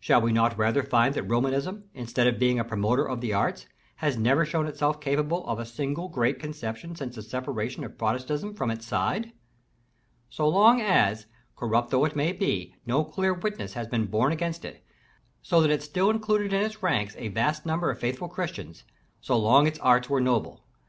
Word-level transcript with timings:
Shall 0.00 0.20
we 0.20 0.32
not 0.32 0.58
rather 0.58 0.82
find 0.82 1.14
that 1.14 1.22
Romanism, 1.30 1.84
instead 1.94 2.26
of 2.26 2.40
being 2.40 2.58
a 2.58 2.64
promoter 2.64 3.08
of 3.08 3.20
the 3.20 3.32
arts, 3.32 3.66
has 3.98 4.16
never 4.16 4.44
shown 4.44 4.66
itself 4.66 5.00
capable 5.00 5.46
of 5.46 5.60
a 5.60 5.64
single 5.64 6.08
great 6.08 6.40
conception 6.40 6.96
since 6.96 7.14
the 7.14 7.22
separation 7.22 7.84
of 7.84 7.96
Protestantism 7.96 8.52
from 8.54 8.72
its 8.72 8.84
side? 8.84 9.30
So 10.28 10.48
long 10.48 10.80
as, 10.80 11.26
corrupt 11.54 11.90
though 11.92 12.04
it 12.04 12.16
might 12.16 12.40
be, 12.40 12.74
no 12.84 13.04
clear 13.04 13.32
witness 13.32 13.74
had 13.74 13.88
been 13.88 14.06
borne 14.06 14.32
against 14.32 14.64
it, 14.64 14.84
so 15.40 15.60
that 15.60 15.70
it 15.70 15.84
still 15.84 16.10
included 16.10 16.52
in 16.52 16.62
its 16.62 16.82
ranks 16.82 17.14
a 17.16 17.28
vast 17.28 17.64
number 17.64 17.88
of 17.88 18.00
faithful 18.00 18.26
Christians, 18.26 18.82
so 19.20 19.38
long 19.38 19.68
its 19.68 19.78
arts 19.78 20.10
were 20.10 20.20
noble. 20.20 20.64